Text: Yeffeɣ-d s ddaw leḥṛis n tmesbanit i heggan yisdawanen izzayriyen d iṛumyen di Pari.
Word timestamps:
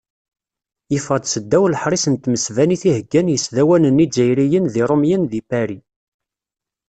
Yeffeɣ-d 0.93 1.25
s 1.27 1.33
ddaw 1.43 1.65
leḥṛis 1.67 2.05
n 2.07 2.15
tmesbanit 2.15 2.83
i 2.89 2.91
heggan 2.97 3.31
yisdawanen 3.33 4.03
izzayriyen 4.05 4.65
d 4.73 4.75
iṛumyen 4.81 5.23
di 5.31 5.41
Pari. 5.49 5.79